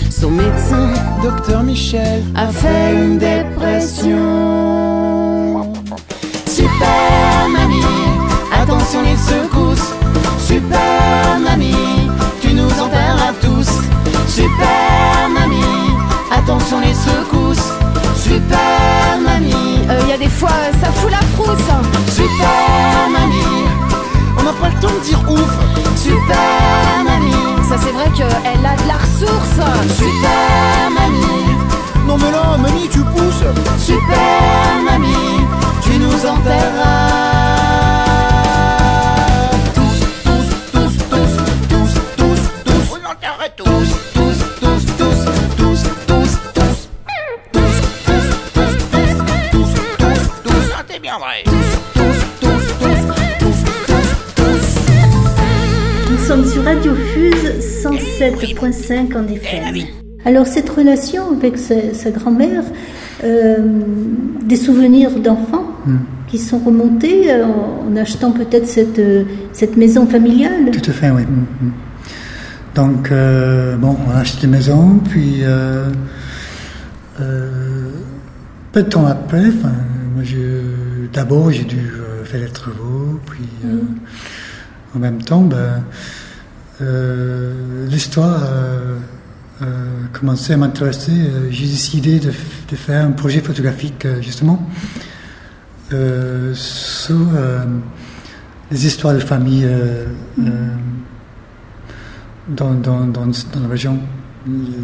Son 0.09 0.31
médecin 0.31 0.89
Docteur 1.23 1.63
Michel 1.63 2.21
a 2.35 2.47
fait 2.47 2.93
une 2.93 3.17
dépression. 3.17 4.11
Super 6.45 7.47
mamie, 7.49 7.85
attention 8.61 9.01
les 9.03 9.15
secousses. 9.15 9.93
Super 10.37 11.39
mamie, 11.41 12.09
tu 12.41 12.53
nous 12.53 12.71
enterres 12.83 13.23
à 13.29 13.33
tous. 13.45 13.71
Super 14.27 15.29
mamie, 15.33 15.93
attention 16.29 16.81
les 16.81 16.93
secousses. 16.93 17.71
Super 18.15 18.82
Super 22.23 23.09
mamie, 23.11 23.67
On 24.37 24.43
n'a 24.43 24.53
pas 24.53 24.69
le 24.69 24.79
temps 24.79 24.93
de 24.93 25.03
dire 25.03 25.19
ouf 25.29 25.51
super 25.97 27.03
mamie, 27.03 27.67
ça 27.67 27.75
c'est 27.77 27.91
vrai 27.91 28.09
qu'elle 28.15 28.65
a 28.65 28.75
de 28.81 28.87
la 28.87 28.93
ressource. 28.93 29.59
Super 29.97 30.89
mamie. 30.89 31.43
Non 32.07 32.17
mais 32.17 32.31
là, 32.31 32.57
mamie, 32.57 32.87
tu 32.89 32.99
pousses 32.99 33.43
Super 33.77 34.32
107.5 58.47 59.15
en 59.17 59.27
FM. 59.27 59.85
Alors 60.25 60.47
cette 60.47 60.69
relation 60.69 61.31
avec 61.31 61.57
sa, 61.57 61.93
sa 61.93 62.11
grand-mère, 62.11 62.63
euh, 63.23 63.57
des 64.45 64.55
souvenirs 64.55 65.11
d'enfants 65.19 65.67
qui 66.27 66.37
sont 66.37 66.59
remontés 66.59 67.31
euh, 67.31 67.45
en 67.45 67.95
achetant 67.95 68.31
peut-être 68.31 68.67
cette, 68.67 68.99
euh, 68.99 69.23
cette 69.51 69.75
maison 69.77 70.07
familiale. 70.07 70.71
Tout 70.71 70.89
à 70.89 70.93
fait, 70.93 71.11
oui. 71.11 71.23
Mm, 71.23 71.65
mm. 71.67 71.71
Donc, 72.75 73.11
euh, 73.11 73.75
bon, 73.77 73.95
on 74.07 74.11
a 74.11 74.15
acheté 74.19 74.45
une 74.45 74.51
maison, 74.53 74.99
puis 75.09 75.39
euh, 75.43 75.89
euh, 77.21 77.91
peu 78.71 78.81
de 78.83 78.89
temps 78.89 79.05
après, 79.05 79.45
enfin, 79.47 79.73
moi, 80.15 80.23
je- 80.23 81.07
d'abord, 81.13 81.51
j'ai 81.51 81.65
dû 81.65 81.77
euh, 81.77 82.23
faire 82.25 82.41
les 82.41 82.47
travaux, 82.47 83.19
puis 83.27 83.43
euh, 83.65 83.81
en 84.95 84.99
même 84.99 85.21
temps, 85.21 85.41
ben, 85.41 85.83
euh, 86.81 87.87
l'histoire 87.87 88.41
euh, 88.45 88.97
euh, 89.61 89.65
commençait 90.11 90.53
à 90.53 90.57
m'intéresser. 90.57 91.11
Euh, 91.11 91.51
J'ai 91.51 91.67
décidé 91.67 92.19
de, 92.19 92.31
faire 92.75 93.05
un 93.05 93.11
projet 93.11 93.41
photographique, 93.41 94.05
euh, 94.05 94.21
justement, 94.21 94.67
euh, 95.91 96.53
sur 96.55 97.19
les 98.71 98.87
histoires 98.87 99.13
de 99.13 99.19
famille 99.19 99.69
dans, 102.47 102.73
dans, 102.73 103.05
dans, 103.05 103.27
dans 103.27 103.59
la 103.61 103.67
région, 103.67 103.99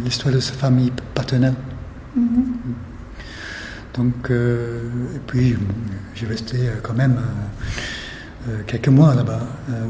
l'histoire 0.04 0.32
de 0.32 0.38
sa 0.38 0.52
famille 0.52 0.92
paternelle. 1.14 1.54
Donc, 3.94 4.30
euh, 4.30 4.82
et 5.16 5.20
puis, 5.26 5.56
j'ai 6.14 6.26
resté 6.26 6.58
quand 6.82 6.94
même 6.94 7.18
quelques 8.68 8.88
mois 8.88 9.16
là-bas 9.16 9.40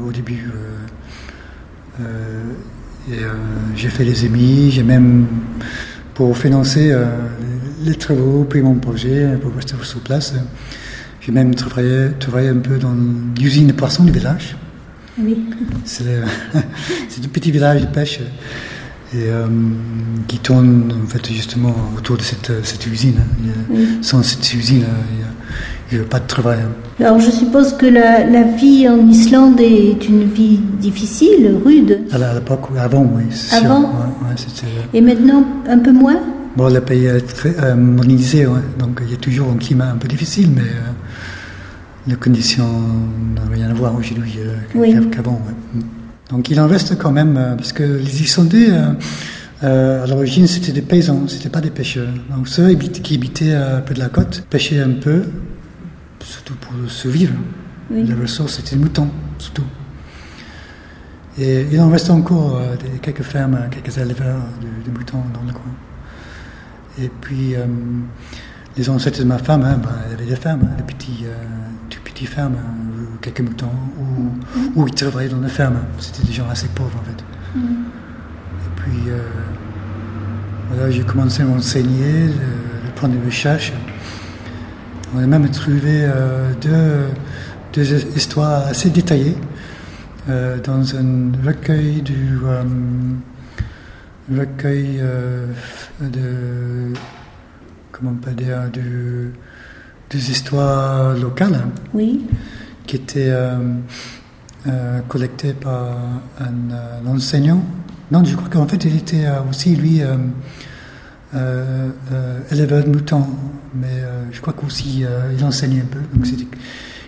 au 0.03 0.11
début. 0.11 0.49
Euh, 1.99 2.53
euh, 3.09 3.13
et 3.13 3.77
j'ai 3.77 3.89
fait 3.89 4.03
les 4.03 4.25
émis, 4.25 4.71
j'ai 4.71 4.83
même, 4.83 5.25
pour 6.13 6.37
financer 6.37 6.91
euh, 6.91 7.05
les, 7.83 7.95
travaux, 7.95 8.45
puis 8.47 8.61
mon 8.61 8.75
projet, 8.75 9.37
pour 9.41 9.53
rester 9.55 9.75
sur 9.83 9.99
place, 10.01 10.33
j'ai 11.19 11.31
même 11.31 11.55
travaillé, 11.55 12.09
travaillé 12.19 12.49
un 12.49 12.57
peu 12.57 12.77
dans 12.77 12.95
l'usine 13.39 13.67
de 13.67 13.73
poissons 13.73 14.03
du 14.03 14.11
village. 14.11 14.55
Oui. 15.19 15.45
C'est 15.85 16.03
un 16.03 17.27
petit 17.33 17.51
village 17.51 17.81
de 17.81 17.87
pêche 17.87 18.19
et, 19.13 19.27
euh, 19.27 19.47
qui 20.27 20.39
tourne 20.39 20.93
en 21.03 21.07
fait 21.07 21.25
justement 21.31 21.75
autour 21.97 22.17
de 22.17 22.21
cette, 22.21 22.51
cette 22.63 22.85
usine. 22.87 23.19
Sans 24.01 24.23
cette 24.23 24.53
usine, 24.53 24.85
il 25.17 25.80
pas 25.99 26.19
de 26.19 26.27
travail. 26.27 26.59
Alors 26.99 27.19
je 27.19 27.31
suppose 27.31 27.73
que 27.73 27.85
la, 27.85 28.25
la 28.25 28.43
vie 28.43 28.87
en 28.87 29.07
Islande 29.07 29.59
est 29.59 30.07
une 30.07 30.23
vie 30.23 30.57
difficile, 30.79 31.51
rude, 31.65 31.99
À 32.11 32.15
à 32.15 32.33
l'époque, 32.33 32.69
avant, 32.77 33.09
oui. 33.15 33.23
Avant 33.51 33.81
Ouais, 33.81 33.87
ouais, 34.29 34.35
c'était, 34.37 34.67
et 34.93 35.01
maintenant 35.01 35.43
un 35.67 35.79
peu 35.79 35.91
moins. 35.91 36.19
bon, 36.55 36.73
le 36.73 36.81
pays 36.81 37.05
est 37.05 37.21
très 37.21 37.55
euh, 37.63 37.75
modernisé, 37.75 38.45
ouais, 38.45 38.59
donc 38.79 39.01
il 39.05 39.11
y 39.11 39.13
a 39.15 39.17
toujours 39.17 39.49
un 39.51 39.57
climat 39.57 39.91
un 39.91 39.97
peu 39.97 40.07
difficile, 40.07 40.49
mais 40.55 40.61
euh, 40.61 40.91
les 42.07 42.15
conditions 42.15 42.65
n'ont 42.65 43.51
rien 43.53 43.69
à 43.69 43.73
voir 43.73 43.95
aujourd'hui 43.95 44.33
euh, 44.39 44.55
Oui. 44.75 44.95
qu'avant. 45.11 45.41
Mm. 45.73 45.79
Donc 46.31 46.49
il 46.49 46.59
en 46.59 46.67
reste 46.67 46.97
quand 46.97 47.11
même, 47.11 47.35
euh, 47.37 47.55
parce 47.55 47.73
que 47.73 47.83
les 47.83 48.21
Islandais, 48.21 48.69
euh, 49.63 50.03
à 50.03 50.07
l'origine, 50.07 50.47
c'était 50.47 50.71
des 50.71 50.81
paysans, 50.81 51.27
c'était 51.27 51.49
pas 51.49 51.61
des 51.61 51.69
pêcheurs. 51.69 52.07
Donc 52.35 52.47
ceux 52.47 52.73
qui 52.73 53.15
habitaient 53.15 53.53
un 53.53 53.81
peu 53.81 53.93
de 53.93 53.99
la 53.99 54.09
côte 54.09 54.43
pêchaient 54.49 54.79
un 54.79 54.91
peu, 55.01 55.23
surtout 56.25 56.55
pour 56.55 56.73
survivre. 56.89 57.35
Oui. 57.89 58.05
La 58.05 58.15
ressource, 58.15 58.55
c'était 58.55 58.75
le 58.75 58.81
mouton, 58.81 59.09
surtout. 59.37 59.65
Et 61.37 61.65
il 61.71 61.79
en 61.79 61.89
reste 61.89 62.09
encore 62.09 62.57
euh, 62.57 62.75
des, 62.75 62.99
quelques 62.99 63.23
fermes, 63.23 63.57
quelques 63.71 63.97
éleveurs 63.97 64.41
de, 64.61 64.89
de 64.89 64.97
moutons 64.97 65.23
dans 65.33 65.43
le 65.45 65.53
coin. 65.53 65.71
Et 66.99 67.09
puis, 67.21 67.55
euh, 67.55 67.65
les 68.77 68.89
ancêtres 68.89 69.19
de 69.19 69.23
ma 69.25 69.37
femme, 69.37 69.63
hein, 69.63 69.79
ben, 69.81 69.89
elle 70.07 70.13
avait 70.13 70.25
des 70.25 70.35
fermes, 70.35 70.61
hein, 70.63 70.75
des 70.77 70.83
petits, 70.83 71.25
euh, 71.25 71.33
tout 71.89 71.99
petites 72.03 72.27
fermes, 72.27 72.55
hein, 72.55 73.17
quelques 73.21 73.41
moutons, 73.41 73.71
ou, 73.99 74.79
ou 74.79 74.87
ils 74.87 74.93
travaillaient 74.93 75.29
dans 75.29 75.39
les 75.39 75.49
fermes. 75.49 75.79
C'était 75.99 76.25
des 76.27 76.33
gens 76.33 76.49
assez 76.49 76.67
pauvres, 76.67 76.97
en 76.99 77.03
fait. 77.03 77.23
Et 77.57 78.81
puis, 78.81 79.09
euh, 79.09 79.19
voilà, 80.69 80.91
j'ai 80.91 81.03
commencé 81.03 81.43
à 81.43 81.45
m'enseigner, 81.45 82.27
de, 82.27 82.87
de 82.87 82.91
prendre 82.95 83.13
des 83.13 83.25
recherches. 83.25 83.73
On 85.13 85.19
a 85.23 85.27
même 85.27 85.49
trouvé 85.49 86.03
euh, 86.05 86.53
deux, 86.61 87.07
deux 87.73 88.15
histoires 88.15 88.67
assez 88.67 88.89
détaillées 88.89 89.35
euh, 90.29 90.57
dans 90.63 90.95
un 90.95 91.31
recueil 91.45 92.01
du 92.01 92.37
euh, 92.45 92.63
recueil 94.33 95.01
de 95.99 96.93
comment 97.91 98.11
on 98.11 98.15
peut 98.15 98.31
dire 98.31 98.69
du, 98.71 99.31
des 100.09 100.31
histoires 100.31 101.13
locales 101.17 101.59
Oui. 101.93 102.25
qui 102.87 102.95
étaient 102.95 103.31
euh, 103.31 103.79
collectées 105.09 105.53
par 105.53 105.89
un, 106.39 106.71
euh, 106.71 106.99
enseignant. 107.07 107.61
Non, 108.11 108.23
je 108.23 108.35
crois 108.35 108.47
qu'en 108.49 108.67
fait 108.67 108.85
il 108.85 108.95
était 108.95 109.25
euh, 109.25 109.41
aussi 109.49 109.75
lui 109.75 110.01
euh, 111.33 111.89
euh, 112.11 112.39
éleveur 112.51 112.83
de 112.83 112.89
moutons 112.89 113.27
mais 113.73 113.87
euh, 113.89 114.25
je 114.31 114.41
crois 114.41 114.53
qu'aussi 114.53 115.03
euh, 115.05 115.31
il 115.37 115.43
enseignait 115.45 115.81
un 115.81 115.85
peu, 115.85 115.99
donc 116.13 116.25
c'était 116.25 116.45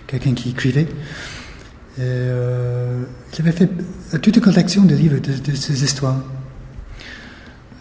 quelqu'un 0.08 0.34
qui 0.34 0.50
écrivait. 0.52 0.88
Et 2.00 2.02
il 2.02 3.40
avait 3.42 3.52
fait 3.52 3.70
toute 4.20 4.36
une 4.38 4.42
collection 4.42 4.84
de 4.84 4.96
livres 4.96 5.20
de, 5.20 5.52
de 5.52 5.56
ces 5.56 5.84
histoires. 5.84 6.22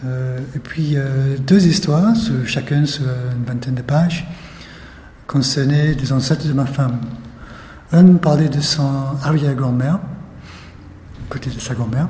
Et 0.05 0.59
puis 0.59 0.97
deux 1.47 1.65
histoires, 1.65 2.15
sur- 2.15 2.45
chacun 2.45 2.85
sur 2.85 3.05
une 3.05 3.43
vingtaine 3.45 3.73
de 3.73 3.81
pages, 3.81 4.27
concernaient 5.25 5.95
des 5.95 6.11
ancêtres 6.11 6.47
de 6.47 6.53
ma 6.53 6.65
femme. 6.67 6.99
Un 7.91 8.15
parlait 8.15 8.49
de 8.49 8.59
son 8.61 8.87
arrière-grand-mère, 9.23 9.99
côté 11.29 11.49
de 11.49 11.59
sa 11.59 11.73
grand-mère, 11.73 12.09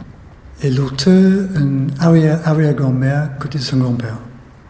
et 0.64 0.70
l'autre, 0.72 1.10
une 1.10 1.90
arrière- 2.00 2.40
arrière-grand-mère, 2.48 3.38
côté 3.40 3.58
de 3.60 3.64
son 3.64 3.78
grand-père. 3.78 4.18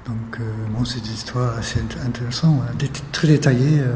Donc, 0.07 0.39
euh, 0.39 0.43
bon, 0.75 0.83
c'est 0.85 1.01
des 1.01 1.11
histoires 1.11 1.57
assez 1.57 1.79
int- 1.79 2.05
intéressantes, 2.07 2.61
hein, 2.67 2.85
très 3.11 3.27
détaillées. 3.27 3.79
euh, 3.81 3.93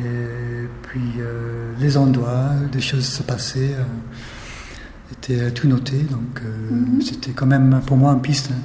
et 0.00 0.68
puis, 0.88 1.00
euh, 1.20 1.72
les 1.78 1.96
endroits, 1.98 2.50
des 2.72 2.80
choses 2.80 3.04
se 3.06 3.22
passaient, 3.22 3.74
euh, 3.78 5.12
étaient 5.12 5.50
tout 5.50 5.68
noté. 5.68 5.98
Donc, 6.10 6.40
euh, 6.44 7.00
c'était 7.04 7.32
quand 7.32 7.46
même 7.46 7.80
pour 7.86 7.96
moi 7.98 8.12
une 8.14 8.22
piste. 8.22 8.50
hein, 8.52 8.60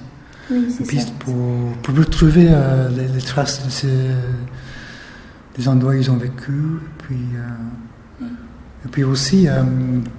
Oui, 0.50 0.64
une 0.64 0.70
ça. 0.72 0.84
piste 0.86 1.14
pour, 1.20 1.74
pour 1.84 1.96
retrouver 1.96 2.48
euh, 2.50 2.88
les, 2.90 3.08
les 3.10 3.22
traces 3.22 3.66
de 3.66 3.70
ces, 3.70 4.08
des 5.58 5.68
endroits 5.68 5.92
où 5.92 5.96
ils 5.98 6.10
ont 6.10 6.16
vécu. 6.18 6.54
Puis, 7.00 7.18
euh, 7.36 7.42
et 8.88 8.90
puis 8.90 9.04
aussi, 9.04 9.50
euh, 9.50 9.64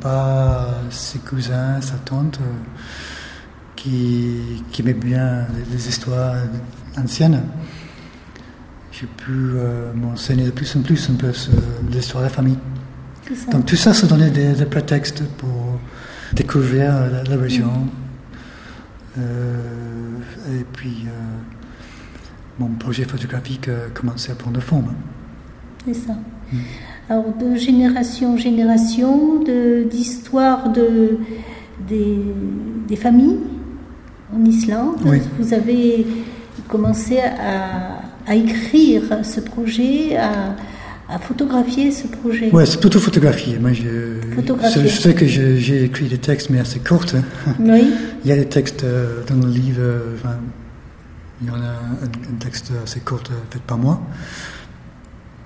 par 0.03 0.69
ses 0.91 1.21
cousins, 1.21 1.81
sa 1.81 1.95
tante, 2.05 2.39
euh, 2.43 2.45
qui, 3.75 4.63
qui 4.71 4.83
aimait 4.83 4.93
bien 4.93 5.47
les, 5.55 5.75
les 5.75 5.89
histoires 5.89 6.35
anciennes. 6.99 7.41
J'ai 8.93 9.07
pu 9.07 9.33
euh, 9.33 9.95
m'enseigner 9.95 10.45
de 10.45 10.51
plus 10.51 10.77
en 10.77 10.83
plus 10.83 11.09
un 11.09 11.15
peu 11.15 11.33
l'histoire 11.91 12.25
de 12.25 12.29
la 12.29 12.35
famille. 12.35 12.59
Donc 13.51 13.65
tout 13.65 13.77
ça, 13.77 13.95
ça 13.95 14.07
donnait 14.07 14.31
des, 14.31 14.53
des 14.53 14.67
prétextes 14.67 15.23
pour 15.39 15.79
découvrir 16.35 16.93
la, 17.11 17.25
la 17.25 17.37
région. 17.37 17.89
Euh, 19.19 20.19
et 20.53 20.65
puis, 20.75 21.07
euh, 21.07 21.11
mon 22.59 22.69
projet 22.75 23.05
photographique 23.05 23.71
commençait 23.95 24.33
à 24.33 24.35
prendre 24.35 24.61
forme. 24.61 24.93
C'est 25.87 25.95
ça. 25.95 26.13
Alors, 27.11 27.25
de 27.41 27.57
génération 27.57 28.35
en 28.35 28.37
génération, 28.37 29.43
d'histoire 29.91 30.71
de, 30.73 31.19
des, 31.89 32.19
des 32.87 32.97
familles 32.97 33.39
en 34.35 34.45
Islande, 34.45 34.97
Oui. 35.07 35.19
vous 35.39 35.55
avez 35.55 36.07
commencé 36.69 37.19
à, 37.19 38.03
à 38.27 38.35
écrire 38.35 39.03
ce 39.25 39.41
projet, 39.41 40.17
à, 40.19 40.55
à 41.09 41.19
photographier 41.19 41.91
ce 41.91 42.07
projet. 42.09 42.51
Ouais, 42.53 42.67
c'est 42.67 42.79
plutôt 42.79 42.99
photographié. 43.01 43.59
Moi, 43.59 43.73
je, 43.73 44.21
je, 44.37 44.81
je 44.83 44.89
sais 44.89 45.15
que 45.15 45.27
j'ai 45.27 45.85
écrit 45.85 46.09
des 46.09 46.19
textes, 46.19 46.51
mais 46.51 46.59
assez 46.61 46.81
courts. 46.81 47.07
hein. 47.15 47.55
Oui, 47.59 47.85
Il 48.25 48.29
y 48.29 48.33
a 48.33 48.37
des 48.37 48.45
textes 48.49 48.85
euh, 48.85 49.23
dans 49.27 49.47
le 49.47 49.51
livre, 49.51 49.81
euh, 49.81 50.15
enfin, 50.17 50.37
il 51.41 51.49
y 51.49 51.51
en 51.51 51.55
a 51.55 51.59
un, 51.59 52.05
un 52.05 52.39
texte 52.39 52.71
assez 52.85 53.01
court 53.01 53.23
euh, 53.31 53.35
fait 53.51 53.63
par 53.63 53.79
moi. 53.79 53.99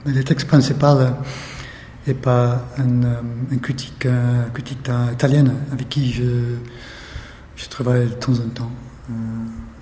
Mais 0.04 0.12
le 0.12 0.24
texte 0.24 0.48
principal 0.48 1.14
est 2.06 2.14
par 2.14 2.64
un, 2.78 3.02
euh, 3.04 3.20
un 3.52 3.56
critique, 3.58 4.06
euh, 4.06 4.44
critique 4.52 4.88
italienne 5.12 5.52
avec 5.72 5.88
qui 5.88 6.12
je, 6.12 6.22
je 7.56 7.68
travaille 7.68 8.06
de 8.06 8.12
temps 8.14 8.32
en 8.32 8.48
temps. 8.54 8.70
Euh, 9.10 9.14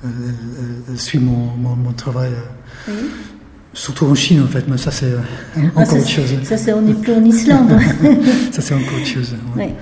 elle, 0.04 0.10
elle- 0.58 0.82
elle 0.90 0.98
suit 1.00 1.18
mon, 1.18 1.46
mon, 1.56 1.76
mon 1.76 1.92
travail, 1.92 2.30
euh, 2.32 2.92
oui. 2.92 3.10
surtout 3.72 4.06
en 4.06 4.14
Chine 4.14 4.42
en 4.42 4.46
fait, 4.46 4.66
mais 4.68 4.76
ça 4.78 4.90
c'est 4.90 5.12
Ah, 5.56 5.61
encore 5.61 5.87
ça, 5.87 5.96
autre 5.96 6.09
chose. 6.09 6.30
ça, 6.44 6.56
c'est, 6.56 6.72
on 6.72 6.83
n'est 6.83 6.94
plus 6.94 7.12
en 7.14 7.24
Islande. 7.24 7.70
Ça 8.52 8.61
c'est 8.62 8.74
encore 8.74 8.94
autre 8.96 9.06
chose. 9.06 9.35
ouais. 9.56 9.66
Oui. 9.68 9.74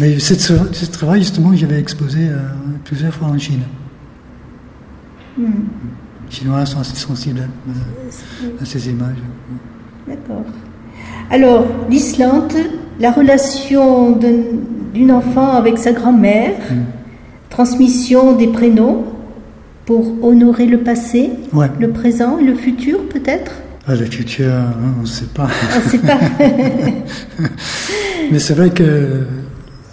Mais 0.00 0.18
ce, 0.18 0.34
ce 0.34 0.86
travail 0.86 1.20
justement, 1.20 1.54
j'avais 1.54 1.78
exposé 1.78 2.28
euh, 2.28 2.38
plusieurs 2.84 3.14
fois 3.14 3.28
en 3.28 3.38
Chine. 3.38 3.62
Hmm, 5.38 5.44
Les 6.28 6.34
Chinois 6.36 6.64
sont 6.66 6.80
assez 6.80 6.96
sensibles 6.96 7.40
euh, 7.68 8.50
à 8.60 8.64
ces 8.64 8.88
images. 8.88 9.16
D'accord. 10.08 10.44
Alors, 11.30 11.66
l'Islande, 11.90 12.52
la 13.00 13.10
relation 13.10 14.12
d'un- 14.12 14.58
d'une 14.92 15.10
enfant 15.10 15.52
avec 15.52 15.78
sa 15.78 15.92
grand-mère, 15.92 16.52
transmission 17.50 18.36
des 18.36 18.48
prénoms 18.48 19.04
pour 19.86 20.24
honorer 20.24 20.66
le 20.66 20.78
passé, 20.78 21.30
Ouais. 21.52 21.70
le 21.80 21.90
présent 21.90 22.38
et 22.38 22.44
le 22.44 22.54
futur 22.54 23.00
peut-être? 23.08 23.52
Ah, 23.86 23.94
le 23.94 24.06
futur, 24.06 24.50
hein, 24.52 24.72
on 24.98 25.02
ne 25.02 25.06
sait 25.06 25.26
pas. 25.26 25.48
On 25.74 25.84
ne 25.84 25.90
sait 25.90 25.98
pas. 25.98 26.18
Mais 28.32 28.38
c'est 28.38 28.54
vrai 28.54 28.70
que, 28.70 29.24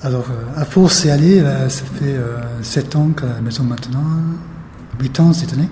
alors, 0.04 0.26
à 0.56 0.64
force 0.66 1.00
c'est 1.00 1.12
aller, 1.12 1.42
là, 1.42 1.68
ça 1.70 1.84
fait 2.00 2.06
euh, 2.14 2.38
7 2.62 2.96
ans 2.96 3.10
qu'à 3.10 3.26
la 3.36 3.42
maison 3.42 3.64
maintenant, 3.64 4.00
8 5.02 5.20
ans 5.20 5.34
cette 5.34 5.54
année. 5.54 5.68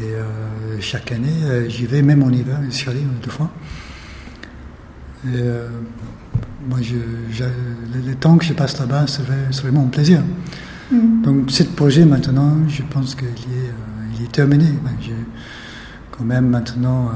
Et 0.00 0.04
euh, 0.14 0.22
chaque 0.80 1.10
année, 1.10 1.28
euh, 1.44 1.68
j'y 1.68 1.86
vais, 1.86 2.02
même 2.02 2.22
en 2.22 2.30
hiver, 2.30 2.58
je 2.68 2.74
suis 2.74 2.88
allé 2.90 3.00
euh, 3.00 3.24
deux 3.24 3.30
fois. 3.30 3.50
Et 5.34 5.38
euh, 5.40 5.68
moi, 6.68 6.78
je, 6.82 6.94
je- 7.30 7.44
le, 8.08 8.14
temps 8.14 8.36
que 8.36 8.44
je 8.44 8.52
passe 8.52 8.78
là-bas, 8.78 9.06
c'est 9.06 9.22
vrai- 9.22 9.48
c'est 9.50 9.62
vraiment 9.62 9.82
un 9.84 9.88
plaisir. 9.88 10.22
Donc, 11.24 11.50
ce 11.50 11.64
projet 11.64 12.04
maintenant, 12.04 12.56
je 12.68 12.82
pense 12.82 13.14
qu'il 13.16 13.26
est, 13.26 13.68
euh, 13.70 14.14
il 14.18 14.24
est 14.24 14.30
terminé. 14.32 14.66
Ben, 14.84 14.92
J'ai 15.00 15.14
quand 16.12 16.24
même 16.24 16.48
maintenant 16.48 17.06
euh, 17.06 17.12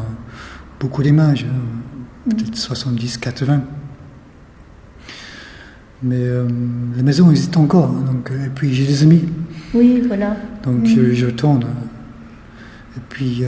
beaucoup 0.81 1.03
d'images, 1.03 1.47
hein, 1.49 2.31
peut-être 2.31 2.57
70, 2.57 3.19
80. 3.19 3.63
Mais 6.03 6.17
euh, 6.17 6.49
la 6.97 7.03
maison 7.03 7.31
existe 7.31 7.57
encore, 7.57 7.91
hein, 7.91 8.05
donc, 8.07 8.31
et 8.33 8.49
puis 8.49 8.73
j'ai 8.75 8.87
des 8.87 9.03
amis, 9.03 9.25
oui, 9.75 10.03
voilà. 10.07 10.35
donc 10.65 10.87
je, 10.87 11.13
je 11.13 11.27
retourne. 11.27 11.63
Et 12.97 13.01
puis, 13.09 13.43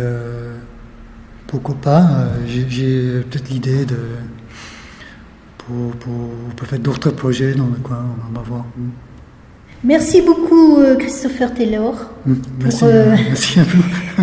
pourquoi 1.47 1.75
pas, 1.77 2.27
j'ai 2.47 3.23
peut-être 3.23 3.49
l'idée 3.51 3.85
de. 3.87 3.97
Pour, 5.67 5.91
pour, 5.97 6.29
pour 6.57 6.67
faire 6.67 6.79
d'autres 6.81 7.11
projets 7.11 7.55
dans 7.55 7.67
le 7.67 7.79
coin, 7.83 8.05
on 8.31 8.35
va 8.37 8.43
voir. 8.43 8.65
Merci 9.85 10.23
beaucoup 10.23 10.79
euh, 10.79 10.97
Christopher 10.97 11.53
Taylor 11.55 11.95
Mm, 12.25 12.35
Merci, 12.63 12.85
euh, 12.85 13.11
merci 13.29 13.59
à 13.61 13.65
vous. 13.65 13.83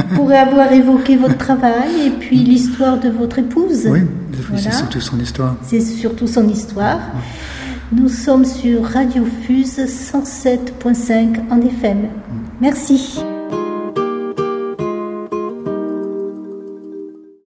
pour 0.16 0.32
avoir 0.32 0.72
évoqué 0.72 1.18
votre 1.18 1.38
travail 1.38 2.08
et 2.08 2.10
puis 2.12 2.38
l'histoire 2.38 2.98
de 3.00 3.10
votre 3.10 3.40
épouse. 3.40 3.86
Oui, 3.90 4.00
Voilà. 4.50 4.62
c'est 4.64 4.72
surtout 4.78 5.02
son 5.02 5.20
histoire. 5.20 5.56
C'est 5.64 5.82
surtout 5.82 6.28
son 6.28 6.48
histoire. 6.48 7.00
Nous 7.92 8.08
sommes 8.08 8.46
sur 8.46 8.84
Radio 8.86 9.26
Fuse 9.42 9.80
107.5 9.80 11.40
en 11.52 11.60
FM. 11.62 12.08
Merci. 12.62 13.20